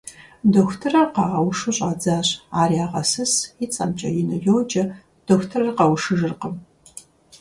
[0.51, 2.27] Дохутырыр къагъэушу щӀадзащ,
[2.61, 4.83] ар ягъэсыс, и цӀэмкӀэ ину йоджэ,
[5.25, 6.55] дохутырыр къэушыжыркъым.